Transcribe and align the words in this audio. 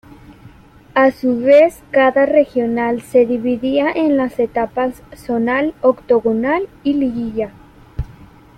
A 0.95 1.11
su 1.11 1.41
vez 1.41 1.83
cada 1.91 2.25
Regional 2.25 3.03
se 3.03 3.27
dividía 3.27 3.91
en 3.91 4.17
las 4.17 4.39
etapas 4.39 5.03
Zonal, 5.15 5.75
Octogonal 5.83 6.67
y 6.81 6.93
Liguilla. 6.93 7.51